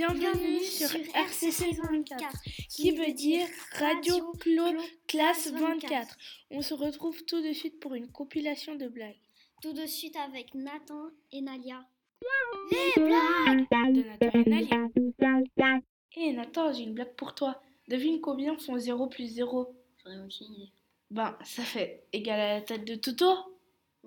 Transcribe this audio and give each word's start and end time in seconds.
Bienvenue 0.00 0.64
sur 0.64 0.88
RCC 1.14 1.72
24, 1.72 2.32
qui 2.70 2.92
veut 2.92 3.12
dire 3.12 3.46
Radio 3.72 4.32
Clo 4.40 4.64
Classe 5.06 5.52
24. 5.52 6.16
On 6.50 6.62
se 6.62 6.72
retrouve 6.72 7.22
tout 7.24 7.42
de 7.42 7.52
suite 7.52 7.78
pour 7.80 7.94
une 7.94 8.10
compilation 8.10 8.76
de 8.76 8.88
blagues. 8.88 9.20
Tout 9.60 9.74
de 9.74 9.84
suite 9.84 10.16
avec 10.16 10.54
Nathan 10.54 11.10
et 11.32 11.42
Nalia. 11.42 11.86
Les 12.70 13.02
blagues 13.02 13.66
de 13.92 14.48
Nathan 14.48 14.90
et 14.96 15.20
Nalia. 15.20 15.80
Hé 16.16 16.32
Nathan, 16.32 16.72
j'ai 16.72 16.84
une 16.84 16.94
blague 16.94 17.14
pour 17.14 17.34
toi. 17.34 17.60
Devine 17.86 18.22
combien 18.22 18.56
font 18.56 18.78
0 18.78 19.06
plus 19.08 19.26
0 19.26 19.76
J'en 20.02 20.12
ai 20.12 20.18
aucune 20.18 20.54
idée. 20.54 20.72
Ben, 21.10 21.36
ça 21.44 21.62
fait 21.62 22.04
égal 22.14 22.40
à 22.40 22.54
la 22.54 22.60
tête 22.62 22.86
de 22.86 22.94
Toto. 22.94 23.34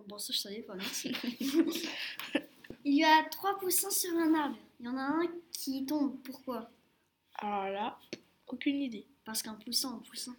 Bon, 0.08 0.18
ça, 0.18 0.34
je 0.34 0.40
savais 0.40 0.64
pas, 0.64 0.74
merci. 0.74 1.12
Il 2.84 2.96
y 2.96 3.04
a 3.04 3.24
trois 3.30 3.60
poussins 3.60 3.92
sur 3.92 4.12
un 4.18 4.34
arbre. 4.34 4.58
Il 4.84 4.88
y 4.88 4.90
en 4.90 4.98
a 4.98 5.04
un 5.04 5.28
qui 5.54 5.86
tombe. 5.86 6.18
Pourquoi? 6.26 6.70
Alors 7.36 7.70
là, 7.70 7.98
aucune 8.48 8.82
idée. 8.82 9.08
Parce 9.24 9.42
qu'un 9.42 9.54
poussin, 9.54 9.94
un 9.94 10.10
poussin. 10.10 10.36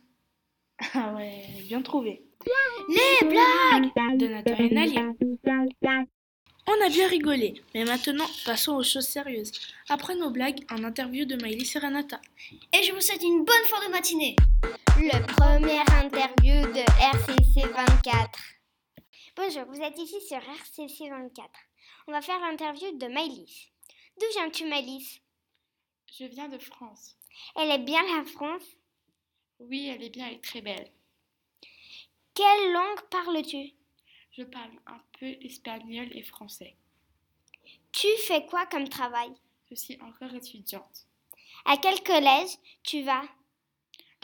Ah 0.92 1.14
ouais, 1.14 1.46
bien 1.66 1.80
trouvé. 1.80 2.22
Les 2.90 3.26
blagues 3.26 4.18
De 4.18 4.26
Nathan 4.26 4.54
et 4.56 4.68
Nalia. 4.68 5.12
On 6.66 6.84
a 6.84 6.88
bien 6.90 7.08
rigolé, 7.08 7.62
mais 7.74 7.86
maintenant 7.86 8.26
passons 8.44 8.74
aux 8.74 8.82
choses 8.82 9.06
sérieuses. 9.06 9.50
Après 9.88 10.14
nos 10.14 10.30
blagues, 10.30 10.62
un 10.68 10.84
interview 10.84 11.24
de 11.24 11.36
Miley 11.36 11.64
Serenata. 11.64 12.20
Et 12.74 12.82
je 12.82 12.92
vous 12.92 13.00
souhaite 13.00 13.22
une 13.22 13.46
bonne 13.46 13.64
fin 13.66 13.86
de 13.86 13.92
matinée. 13.92 14.36
Le 14.98 15.26
premier 15.36 15.80
interview 16.04 16.70
de 16.70 16.84
RCC 17.16 17.66
24. 17.72 18.38
Bonjour, 19.36 19.64
vous 19.72 19.80
êtes 19.80 19.98
ici 19.98 20.20
sur 20.20 20.36
RCC 20.36 21.08
24. 21.08 21.48
On 22.08 22.12
va 22.12 22.20
faire 22.20 22.40
l'interview 22.40 22.98
de 22.98 23.06
Maëlys. 23.06 23.73
D'où 24.18 24.26
viens-tu, 24.32 24.66
Maëlys 24.66 25.20
Je 26.18 26.24
viens 26.24 26.48
de 26.48 26.58
France. 26.58 27.16
Elle 27.56 27.70
est 27.70 27.84
bien 27.84 28.02
la 28.16 28.24
France? 28.24 28.64
Oui, 29.58 29.86
elle 29.88 30.02
est 30.02 30.10
bien, 30.10 30.28
est 30.28 30.42
très 30.42 30.60
belle. 30.60 30.90
Quelle 32.34 32.72
langue 32.72 33.00
parles-tu? 33.10 33.72
Je 34.32 34.42
parle 34.42 34.72
un 34.86 35.00
peu 35.18 35.36
espagnol 35.42 36.08
et 36.12 36.22
français. 36.22 36.76
Tu 37.92 38.08
fais 38.26 38.44
quoi 38.46 38.66
comme 38.66 38.88
travail? 38.88 39.32
Je 39.70 39.74
suis 39.76 40.00
encore 40.00 40.34
étudiante. 40.34 41.06
À 41.64 41.76
quel 41.76 42.02
collège 42.02 42.50
tu 42.82 43.02
vas? 43.02 43.22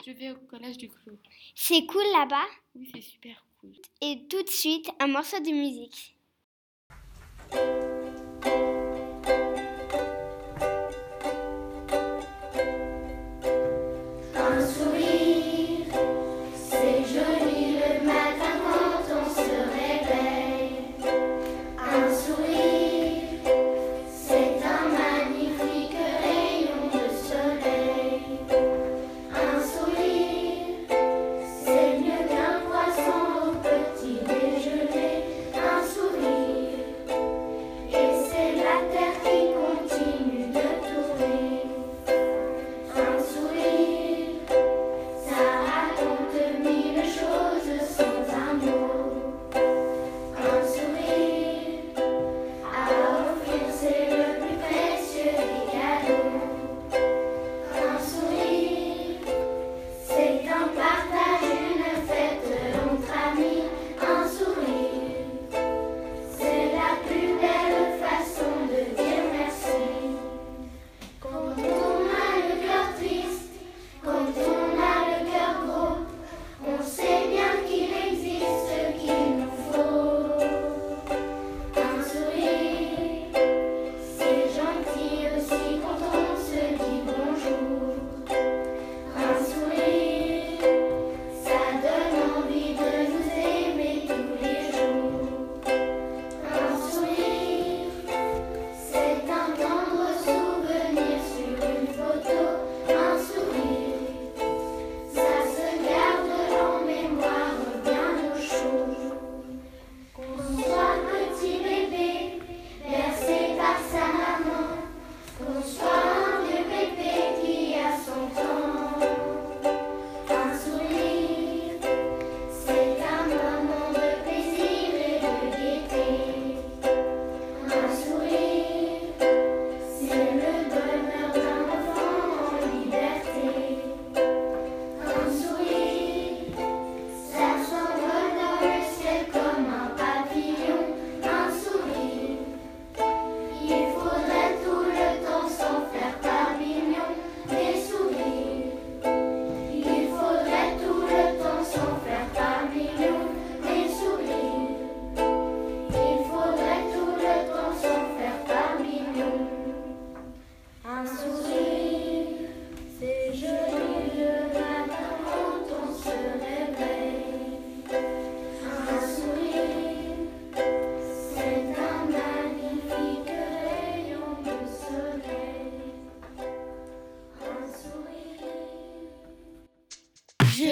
Je 0.05 0.11
vais 0.11 0.31
au 0.31 0.39
collège 0.47 0.77
du 0.77 0.89
Clos. 0.89 1.17
C'est 1.55 1.85
cool 1.85 2.03
là-bas? 2.13 2.47
Oui, 2.75 2.89
c'est 2.93 3.01
super 3.01 3.45
cool. 3.59 3.73
Et 4.01 4.27
tout 4.29 4.43
de 4.43 4.49
suite, 4.49 4.89
un 4.99 5.07
morceau 5.07 5.39
de 5.39 5.51
musique. 5.51 6.15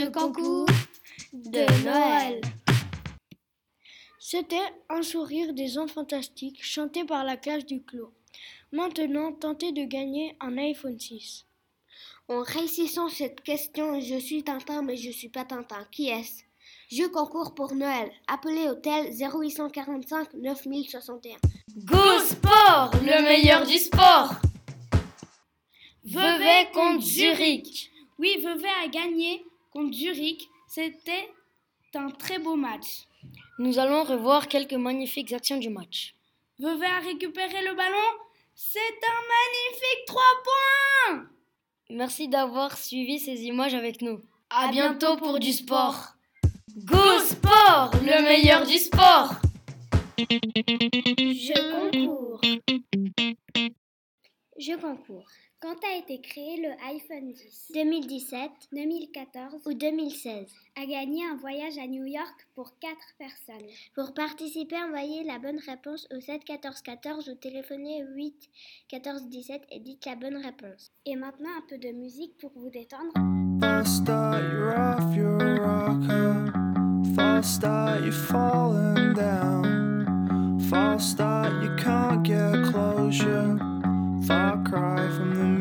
Je 0.10 0.14
concours 0.14 0.66
de 1.34 1.84
Noël. 1.86 2.42
C'était 4.20 4.56
Un 4.90 5.04
sourire 5.04 5.54
des 5.54 5.78
enfants 5.78 6.02
fantastiques 6.02 6.64
chanté 6.64 7.04
par 7.04 7.24
la 7.24 7.38
classe 7.38 7.66
du 7.66 7.84
clos. 7.84 8.12
Maintenant, 8.72 9.32
tentez 9.34 9.72
de 9.72 9.84
gagner 9.84 10.36
un 10.40 10.58
iPhone 10.58 11.00
6. 11.00 11.46
En 12.28 12.42
réussissant 12.42 13.10
cette 13.10 13.42
question, 13.42 14.00
je 14.02 14.16
suis 14.16 14.44
Tintin 14.44 14.82
mais 14.82 14.98
je 14.98 15.12
suis 15.12 15.30
pas 15.30 15.46
Tintin. 15.46 15.86
Qui 15.92 16.10
est-ce? 16.10 16.44
Je 16.92 17.06
concours 17.06 17.54
pour 17.54 17.76
Noël. 17.76 18.12
Appelez 18.28 18.68
hôtel 18.68 19.14
0845 19.14 20.34
9061. 20.34 21.38
Go 21.86 22.20
Sport, 22.26 22.92
le 23.04 23.22
meilleur 23.24 23.64
du 23.64 23.78
sport 23.78 24.32
Vevey 26.04 26.68
contre 26.74 27.04
Zurich. 27.04 27.92
Oui, 28.18 28.38
Vevey 28.44 28.70
a 28.84 28.88
gagné 28.88 29.46
contre 29.72 29.94
Zurich. 29.94 30.48
C'était 30.68 31.30
un 31.96 32.10
très 32.10 32.40
beau 32.40 32.56
match. 32.56 33.08
Nous 33.58 33.80
allons 33.80 34.04
revoir 34.04 34.48
quelques 34.48 34.74
magnifiques 34.74 35.34
actions 35.34 35.58
du 35.58 35.70
match. 35.70 36.16
Vevey 36.60 36.86
a 36.86 37.00
récupéré 37.00 37.64
le 37.64 37.76
ballon. 37.76 38.10
C'est 38.54 38.80
un 38.80 39.22
magnifique 39.36 40.06
3 40.08 40.22
points 40.44 41.30
Merci 41.90 42.28
d'avoir 42.28 42.78
suivi 42.78 43.20
ces 43.20 43.44
images 43.44 43.74
avec 43.74 44.02
nous. 44.02 44.22
À 44.50 44.68
bientôt 44.70 45.18
pour 45.18 45.40
du 45.40 45.54
sport. 45.54 46.16
Go 46.76 47.20
Sport, 47.20 47.92
le 48.04 48.22
meilleur 48.24 48.66
du 48.66 48.78
sport 48.78 49.32
Je 50.18 51.54
concours. 51.72 52.42
Je 54.58 54.76
concours. 54.76 55.28
Quand 55.62 55.76
a 55.84 55.98
été 55.98 56.22
créé 56.22 56.56
le 56.56 56.70
iPhone 56.88 57.34
10 57.34 57.72
2017, 57.74 58.50
2014 58.72 59.62
ou 59.66 59.74
2016 59.74 60.48
A 60.78 60.86
gagné 60.86 61.26
un 61.26 61.36
voyage 61.36 61.78
à 61.78 61.86
New 61.86 62.06
York 62.06 62.48
pour 62.56 62.80
4 62.80 62.96
personnes. 63.18 63.68
Pour 63.94 64.14
participer, 64.14 64.78
envoyez 64.78 65.26
la 65.26 65.38
bonne 65.38 65.60
réponse 65.60 66.08
au 66.16 66.22
7 66.22 66.46
14 66.46 66.82
14 66.82 67.28
ou 67.28 67.36
téléphonez 67.36 68.06
8 68.16 68.50
14 68.88 69.28
17 69.28 69.64
et 69.72 69.80
dites 69.82 70.06
la 70.06 70.16
bonne 70.16 70.38
réponse. 70.38 70.94
Et 71.06 71.18
maintenant 71.18 71.50
un 71.58 71.68
peu 71.68 71.78
de 71.78 71.92
musique 71.92 72.38
pour 72.38 72.54
vous 72.56 72.70
détendre. 72.70 73.12
You're 73.18 74.78
off 74.78 75.14
your 75.14 75.60
rocker. 75.60 76.54
You're 78.02 78.14
falling 78.14 79.14
down. 79.14 79.66
You 81.62 81.76
can't 81.76 82.24
get 82.24 82.72
closure. 82.72 83.69
Far 84.26 84.62
cry 84.64 85.08
from 85.18 85.34
the 85.36 85.59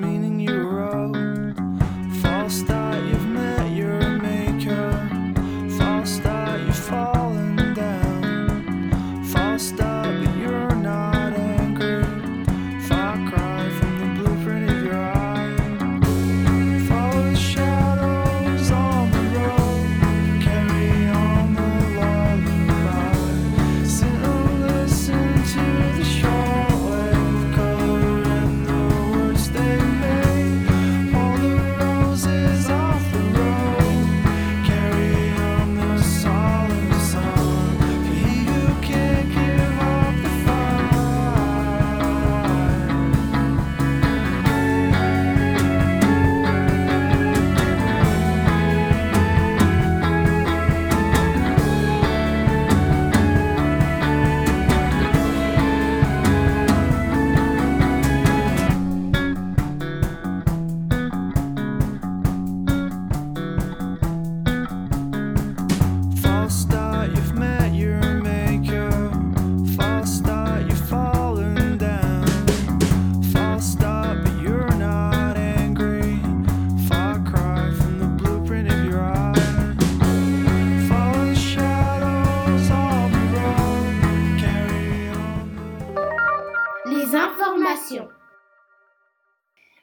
informations. 87.96 88.08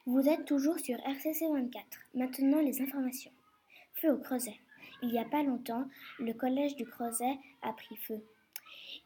Vous 0.06 0.28
êtes 0.30 0.46
toujours 0.46 0.78
sur 0.80 0.98
RCC 1.00 1.48
24. 1.52 1.86
Maintenant, 2.13 2.62
les 2.62 2.81
informations. 2.81 3.31
Feu 3.96 4.12
au 4.13 4.18
Creuset. 4.18 4.60
Il 5.02 5.10
n'y 5.10 5.19
a 5.19 5.25
pas 5.25 5.44
longtemps, 5.44 5.86
le 6.19 6.34
collège 6.34 6.75
du 6.75 6.86
Creuset 6.86 7.38
a 7.62 7.74
pris 7.74 7.96
feu. 7.98 8.24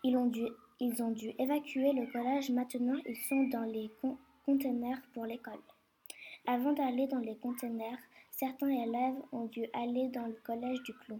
Ils 0.03 0.15
ont 0.17 0.27
dû, 0.27 0.45
ils 0.79 1.01
ont 1.01 1.11
dû 1.11 1.31
évacuer 1.39 1.93
le 1.93 2.05
collège. 2.11 2.49
Maintenant, 2.51 2.99
ils 3.05 3.17
sont 3.17 3.43
dans 3.47 3.63
les 3.63 3.89
con- 4.01 4.17
containers 4.45 5.01
pour 5.13 5.25
l'école. 5.25 5.59
Avant 6.45 6.73
d'aller 6.73 7.07
dans 7.07 7.19
les 7.19 7.35
containers, 7.37 7.97
certains 8.31 8.69
élèves 8.69 9.15
ont 9.31 9.45
dû 9.45 9.65
aller 9.73 10.09
dans 10.09 10.25
le 10.25 10.37
collège 10.45 10.81
du 10.83 10.93
Clos. 10.93 11.19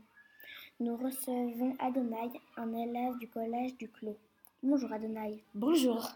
Nous 0.80 0.96
recevons 0.96 1.76
Adonai, 1.80 2.30
un 2.58 2.74
élève 2.74 3.18
du 3.18 3.28
collège 3.28 3.76
du 3.78 3.90
Clos. 3.90 4.18
Bonjour 4.64 4.92
Adonai. 4.94 5.44
Bonjour. 5.54 6.10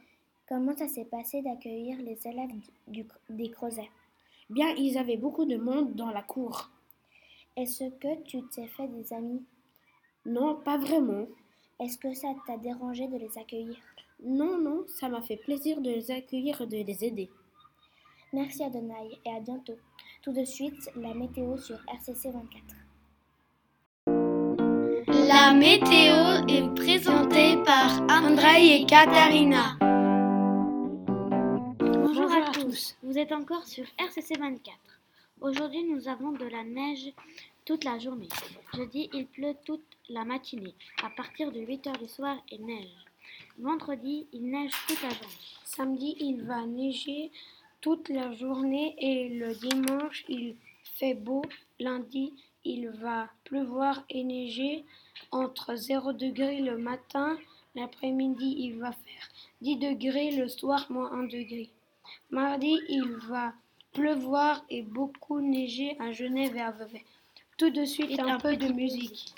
Comment 0.47 0.75
ça 0.75 0.87
s'est 0.87 1.05
passé 1.05 1.41
d'accueillir 1.41 1.97
les 1.99 2.19
élèves 2.27 2.51
du- 2.51 3.03
du- 3.03 3.07
des 3.29 3.49
Creusets 3.49 3.89
Bien, 4.49 4.69
ils 4.77 4.97
avaient 4.97 5.17
beaucoup 5.17 5.45
de 5.45 5.55
monde 5.57 5.93
dans 5.95 6.09
la 6.11 6.21
cour. 6.21 6.69
Est-ce 7.55 7.85
que 7.99 8.21
tu 8.23 8.41
t'es 8.49 8.67
fait 8.67 8.87
des 8.87 9.13
amis? 9.13 9.43
Non, 10.25 10.55
pas 10.55 10.77
vraiment. 10.77 11.25
Est-ce 11.79 11.97
que 11.97 12.13
ça 12.13 12.29
t'a 12.45 12.57
dérangé 12.57 13.07
de 13.07 13.17
les 13.17 13.37
accueillir? 13.37 13.77
Non, 14.23 14.57
non, 14.57 14.83
ça 14.87 15.09
m'a 15.09 15.21
fait 15.21 15.37
plaisir 15.37 15.81
de 15.81 15.89
les 15.89 16.11
accueillir 16.11 16.61
et 16.61 16.67
de 16.67 16.77
les 16.77 17.03
aider. 17.05 17.29
Merci 18.31 18.63
Adonai 18.63 19.19
et 19.25 19.29
à 19.29 19.39
bientôt. 19.39 19.77
Tout 20.21 20.33
de 20.33 20.43
suite, 20.45 20.89
la 20.95 21.13
météo 21.13 21.57
sur 21.57 21.77
RCC 21.87 22.31
24. 22.31 22.63
La 25.07 25.53
météo 25.53 26.45
est 26.47 26.73
présentée 26.75 27.57
par 27.63 28.01
Andrei 28.09 28.81
et 28.81 28.85
Katarina. 28.85 29.77
Vous 33.03 33.19
êtes 33.19 33.31
encore 33.31 33.67
sur 33.67 33.85
RCC 33.99 34.35
24. 34.39 34.77
Aujourd'hui, 35.41 35.83
nous 35.83 36.07
avons 36.07 36.31
de 36.31 36.45
la 36.45 36.63
neige 36.63 37.11
toute 37.65 37.83
la 37.83 37.99
journée. 37.99 38.29
Jeudi, 38.73 39.09
il 39.13 39.27
pleut 39.27 39.55
toute 39.63 39.85
la 40.09 40.25
matinée. 40.25 40.73
À 41.03 41.11
partir 41.11 41.51
de 41.51 41.59
8 41.59 41.87
heures 41.87 41.97
du 41.97 42.07
soir, 42.07 42.37
il 42.51 42.65
neige. 42.65 43.05
Vendredi, 43.59 44.25
il 44.33 44.49
neige 44.49 44.71
toute 44.87 45.03
la 45.03 45.09
journée. 45.09 45.35
Samedi, 45.63 46.15
il 46.19 46.41
va 46.43 46.65
neiger 46.65 47.31
toute 47.79 48.09
la 48.09 48.33
journée 48.33 48.95
et 48.97 49.29
le 49.29 49.53
dimanche, 49.53 50.25
il 50.27 50.55
fait 50.95 51.13
beau. 51.13 51.43
Lundi, 51.79 52.33
il 52.63 52.89
va 52.89 53.29
pleuvoir 53.43 54.03
et 54.09 54.23
neiger 54.23 54.83
entre 55.31 55.75
0 55.75 56.13
degré 56.13 56.61
le 56.61 56.79
matin. 56.79 57.37
L'après-midi, 57.75 58.55
il 58.57 58.79
va 58.79 58.91
faire 58.93 59.29
10 59.61 59.77
degrés, 59.77 60.31
le 60.31 60.47
soir, 60.47 60.87
moins 60.89 61.11
1 61.11 61.23
degré. 61.23 61.69
Mardi, 62.29 62.79
il 62.89 63.05
va 63.27 63.53
pleuvoir 63.93 64.63
et 64.69 64.81
beaucoup 64.81 65.39
neiger 65.39 65.95
à 65.99 66.11
Genève 66.11 66.55
et 66.55 66.61
à 66.61 66.71
Vevey. 66.71 67.03
Tout 67.57 67.69
de 67.69 67.85
suite, 67.85 68.19
un, 68.19 68.39
peu 68.39 68.57
de 68.57 68.71
musique. 68.73 69.33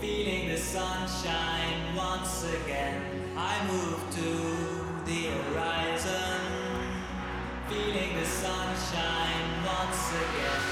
Feeling 0.00 0.48
the 0.48 0.56
sunshine 0.56 1.94
once 1.94 2.44
again, 2.44 3.02
I 3.36 3.54
move 3.66 4.00
to 4.14 5.04
the 5.04 5.26
horizon. 5.28 6.40
Feeling 7.68 8.16
the 8.18 8.24
sunshine 8.24 9.64
once 9.66 10.12
again. 10.24 10.62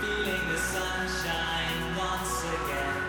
Feeling 0.00 0.48
the 0.48 0.58
sunshine 0.58 1.96
once 1.98 2.44
again. 2.44 3.03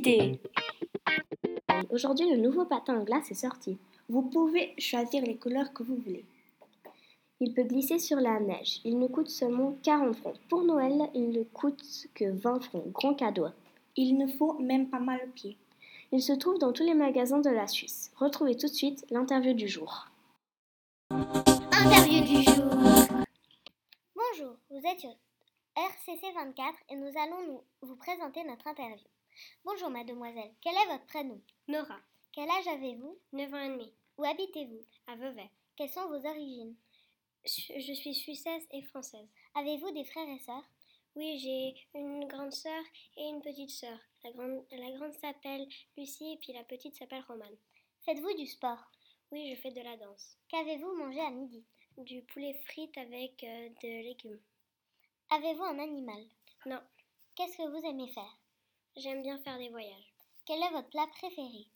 Publicité. 0.00 0.40
Aujourd'hui, 1.90 2.30
le 2.30 2.36
nouveau 2.36 2.64
patin 2.64 3.00
en 3.00 3.04
glace 3.04 3.30
est 3.30 3.34
sorti. 3.34 3.76
Vous 4.08 4.22
pouvez 4.22 4.74
choisir 4.78 5.22
les 5.22 5.36
couleurs 5.36 5.72
que 5.72 5.82
vous 5.82 5.96
voulez. 5.96 6.24
Il 7.40 7.52
peut 7.52 7.64
glisser 7.64 7.98
sur 7.98 8.18
la 8.18 8.40
neige. 8.40 8.80
Il 8.84 8.98
ne 8.98 9.06
coûte 9.08 9.28
seulement 9.28 9.76
40 9.82 10.16
francs. 10.16 10.36
Pour 10.48 10.62
Noël, 10.62 11.10
il 11.14 11.30
ne 11.30 11.42
coûte 11.42 11.82
que 12.14 12.30
20 12.30 12.60
francs. 12.60 12.88
Grand 12.92 13.14
cadeau. 13.14 13.48
Il 13.96 14.16
ne 14.16 14.26
faut 14.26 14.54
même 14.58 14.88
pas 14.88 15.00
mal 15.00 15.20
au 15.26 15.30
pied. 15.32 15.56
Il 16.12 16.22
se 16.22 16.32
trouve 16.32 16.58
dans 16.58 16.72
tous 16.72 16.84
les 16.84 16.94
magasins 16.94 17.40
de 17.40 17.50
la 17.50 17.66
Suisse. 17.66 18.10
Retrouvez 18.16 18.56
tout 18.56 18.68
de 18.68 18.72
suite 18.72 19.04
l'interview 19.10 19.52
du 19.52 19.68
jour. 19.68 20.06
Interview 21.10 22.22
du 22.24 22.42
jour. 22.42 22.64
Bonjour, 24.14 24.56
vous 24.70 24.80
êtes 24.86 25.00
sur 25.00 25.10
RCC 25.76 26.32
24 26.34 26.74
et 26.90 26.96
nous 26.96 27.12
allons 27.18 27.46
nous, 27.46 27.60
vous 27.82 27.96
présenter 27.96 28.44
notre 28.44 28.66
interview. 28.66 29.06
Bonjour 29.64 29.90
mademoiselle, 29.90 30.52
quel 30.60 30.74
est 30.74 30.92
votre 30.92 31.06
prénom? 31.06 31.40
Nora. 31.68 32.00
Quel 32.32 32.48
âge 32.48 32.66
avez-vous? 32.68 33.18
9 33.32 33.54
ans 33.54 33.60
et 33.60 33.68
demi. 33.68 33.92
Où 34.16 34.24
habitez-vous? 34.24 34.80
À 35.06 35.16
Vevey. 35.16 35.50
Quelles 35.76 35.90
sont 35.90 36.08
vos 36.08 36.26
origines? 36.26 36.74
Je 37.44 37.92
suis 37.92 38.14
suissesse 38.14 38.66
et 38.70 38.82
française. 38.82 39.28
Avez-vous 39.54 39.90
des 39.92 40.04
frères 40.04 40.28
et 40.28 40.38
sœurs? 40.38 40.64
Oui, 41.16 41.38
j'ai 41.38 41.98
une 41.98 42.26
grande 42.26 42.52
sœur 42.52 42.82
et 43.16 43.28
une 43.28 43.42
petite 43.42 43.70
sœur. 43.70 43.98
La 44.24 44.32
grande, 44.32 44.64
la 44.70 44.90
grande 44.92 45.14
s'appelle 45.14 45.66
Lucie 45.96 46.32
et 46.32 46.36
puis 46.36 46.52
la 46.52 46.64
petite 46.64 46.96
s'appelle 46.96 47.24
Romane. 47.26 47.56
Faites-vous 48.04 48.34
du 48.36 48.46
sport? 48.46 48.90
Oui, 49.32 49.54
je 49.54 49.60
fais 49.60 49.72
de 49.72 49.80
la 49.80 49.96
danse. 49.96 50.36
Qu'avez-vous 50.48 50.96
mangé 50.96 51.20
à 51.20 51.30
midi? 51.30 51.64
Du 51.98 52.22
poulet 52.22 52.54
frites 52.66 52.96
avec 52.98 53.42
euh, 53.44 53.68
de 53.82 54.02
légumes. 54.02 54.40
Avez-vous 55.30 55.64
un 55.64 55.78
animal? 55.78 56.24
Non. 56.66 56.80
Qu'est-ce 57.34 57.56
que 57.56 57.68
vous 57.68 57.86
aimez 57.86 58.08
faire? 58.08 58.38
J'aime 58.96 59.22
bien 59.22 59.38
faire 59.38 59.58
des 59.58 59.68
voyages. 59.68 60.14
Quel 60.46 60.58
est 60.62 60.70
votre 60.72 60.90
plat 60.90 61.06
préféré? 61.18 61.66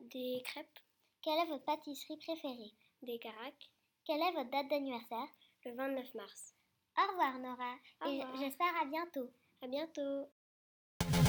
Des 0.00 0.42
crêpes. 0.44 0.78
Quelle 1.22 1.38
est 1.38 1.46
votre 1.46 1.64
pâtisserie 1.64 2.16
préférée? 2.18 2.72
Des 3.02 3.18
caracs. 3.18 3.70
Quelle 4.04 4.20
est 4.20 4.32
votre 4.32 4.50
date 4.50 4.68
d'anniversaire? 4.68 5.28
Le 5.64 5.74
29 5.74 6.14
mars. 6.14 6.54
Au 6.98 7.10
revoir 7.10 7.38
Nora 7.38 7.74
Au 8.04 8.08
et 8.10 8.20
revoir. 8.22 8.36
j'espère 8.40 8.76
à 8.80 8.84
bientôt. 8.84 9.30
À 9.62 9.66
bientôt. 9.68 10.28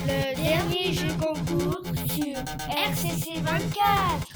Le 0.07 0.35
dernier 0.35 0.93
jeu 0.93 1.09
concours 1.17 1.85
sur 2.11 2.37
RCC 2.75 3.39
24. 3.41 4.27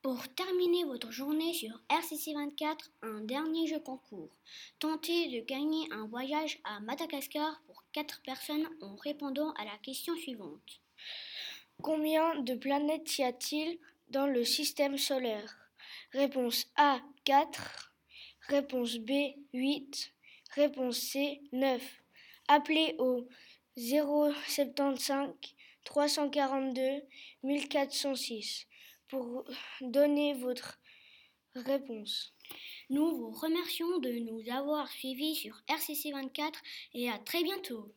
Pour 0.00 0.28
terminer 0.34 0.84
votre 0.84 1.10
journée 1.10 1.52
sur 1.52 1.82
RCC 1.90 2.32
24, 2.32 2.92
un 3.02 3.20
dernier 3.22 3.66
jeu 3.66 3.80
concours. 3.80 4.30
Tentez 4.78 5.28
de 5.28 5.44
gagner 5.44 5.88
un 5.90 6.06
voyage 6.06 6.60
à 6.62 6.78
Madagascar 6.78 7.60
pour 7.66 7.82
4 7.92 8.22
personnes 8.22 8.68
en 8.80 8.94
répondant 8.94 9.50
à 9.54 9.64
la 9.64 9.76
question 9.82 10.14
suivante. 10.14 10.80
Combien 11.82 12.40
de 12.40 12.54
planètes 12.54 13.18
y 13.18 13.24
a-t-il 13.24 13.80
dans 14.10 14.28
le 14.28 14.44
système 14.44 14.96
solaire? 14.98 15.58
Réponse 16.12 16.66
A 16.76 17.00
4, 17.24 17.92
réponse 18.42 18.98
B 18.98 19.10
8, 19.52 20.12
réponse 20.54 20.98
C 20.98 21.42
9. 21.50 21.82
Appelez 22.46 22.94
au 23.00 23.26
075 23.76 25.34
342 25.84 27.02
1406 27.42 28.68
pour 29.08 29.44
donner 29.80 30.34
votre 30.34 30.78
réponse. 31.54 32.34
Nous 32.90 33.16
vous 33.16 33.30
remercions 33.30 33.98
de 33.98 34.10
nous 34.10 34.42
avoir 34.50 34.88
suivis 34.88 35.34
sur 35.34 35.62
RCC 35.68 36.12
24 36.12 36.60
et 36.94 37.10
à 37.10 37.18
très 37.18 37.42
bientôt. 37.42 37.92